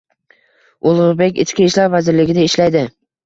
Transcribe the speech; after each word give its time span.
Ulug'bek 0.91 1.37
ichki 1.45 1.67
ishlar 1.69 1.93
vazirligida 1.97 2.47
ishlaydi 2.49 2.83